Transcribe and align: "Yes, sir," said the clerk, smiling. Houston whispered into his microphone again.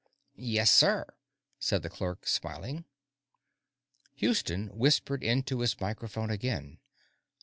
"Yes, 0.33 0.71
sir," 0.71 1.13
said 1.59 1.83
the 1.83 1.89
clerk, 1.91 2.25
smiling. 2.27 2.85
Houston 4.15 4.69
whispered 4.69 5.23
into 5.23 5.59
his 5.59 5.79
microphone 5.79 6.31
again. 6.31 6.79